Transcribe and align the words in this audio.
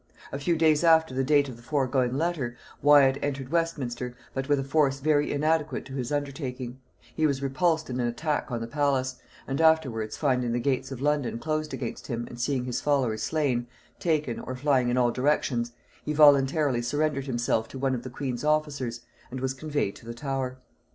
A 0.31 0.39
few 0.39 0.55
days 0.55 0.83
after 0.83 1.13
the 1.13 1.23
date 1.23 1.47
of 1.47 1.57
the 1.57 1.61
foregoing 1.61 2.17
letter, 2.17 2.57
Wyat 2.81 3.19
entered 3.21 3.49
Westminster, 3.49 4.15
but 4.33 4.49
with 4.49 4.57
a 4.59 4.63
force 4.63 4.99
very 4.99 5.31
inadequate 5.31 5.85
to 5.85 5.93
his 5.93 6.11
undertaking: 6.11 6.79
he 7.15 7.27
was 7.27 7.43
repulsed 7.43 7.87
in 7.87 7.99
an 7.99 8.07
attack 8.07 8.49
on 8.51 8.61
the 8.61 8.65
palace; 8.67 9.17
and 9.47 9.61
afterwards, 9.61 10.17
finding 10.17 10.53
the 10.53 10.59
gates 10.59 10.91
of 10.91 11.01
London 11.01 11.37
closed 11.37 11.71
against 11.71 12.07
him 12.07 12.25
and 12.27 12.41
seeing 12.41 12.65
his 12.65 12.81
followers 12.81 13.21
slain, 13.21 13.67
taken, 13.99 14.39
or 14.39 14.55
flying 14.55 14.89
in 14.89 14.97
all 14.97 15.11
directions, 15.11 15.71
he 16.03 16.13
voluntarily 16.13 16.81
surrendered 16.81 17.27
himself 17.27 17.67
to 17.67 17.77
one 17.77 17.93
of 17.93 18.01
the 18.01 18.09
queen's 18.09 18.43
officers 18.43 19.01
and 19.29 19.39
was 19.39 19.53
conveyed 19.53 19.95
to 19.95 20.07
the 20.07 20.15
Tower. 20.15 20.57